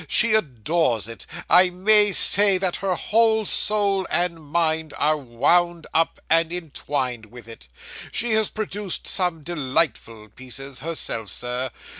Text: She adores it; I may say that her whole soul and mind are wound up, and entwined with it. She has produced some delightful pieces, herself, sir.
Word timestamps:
She 0.07 0.33
adores 0.33 1.07
it; 1.07 1.27
I 1.47 1.69
may 1.69 2.11
say 2.11 2.57
that 2.57 2.77
her 2.77 2.95
whole 2.95 3.45
soul 3.45 4.07
and 4.09 4.41
mind 4.43 4.95
are 4.97 5.15
wound 5.15 5.85
up, 5.93 6.19
and 6.27 6.51
entwined 6.51 7.27
with 7.27 7.47
it. 7.47 7.67
She 8.11 8.31
has 8.31 8.49
produced 8.49 9.05
some 9.05 9.43
delightful 9.43 10.29
pieces, 10.29 10.79
herself, 10.79 11.29
sir. 11.29 11.69